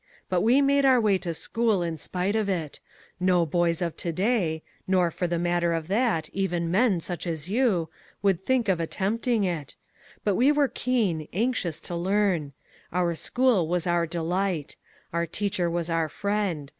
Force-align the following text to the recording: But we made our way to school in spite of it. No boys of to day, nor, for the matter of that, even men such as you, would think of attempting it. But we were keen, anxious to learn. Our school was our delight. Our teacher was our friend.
But 0.29 0.41
we 0.41 0.63
made 0.63 0.83
our 0.83 0.99
way 0.99 1.19
to 1.19 1.31
school 1.31 1.83
in 1.83 1.99
spite 1.99 2.35
of 2.35 2.49
it. 2.49 2.79
No 3.19 3.45
boys 3.45 3.83
of 3.83 3.95
to 3.97 4.11
day, 4.11 4.63
nor, 4.87 5.11
for 5.11 5.27
the 5.27 5.37
matter 5.37 5.73
of 5.73 5.87
that, 5.89 6.27
even 6.33 6.71
men 6.71 6.99
such 6.99 7.27
as 7.27 7.49
you, 7.51 7.87
would 8.23 8.43
think 8.43 8.67
of 8.67 8.79
attempting 8.79 9.43
it. 9.43 9.75
But 10.23 10.33
we 10.33 10.51
were 10.51 10.69
keen, 10.69 11.27
anxious 11.33 11.79
to 11.81 11.95
learn. 11.95 12.53
Our 12.91 13.13
school 13.13 13.67
was 13.67 13.85
our 13.85 14.07
delight. 14.07 14.75
Our 15.13 15.27
teacher 15.27 15.69
was 15.69 15.87
our 15.87 16.09
friend. 16.09 16.67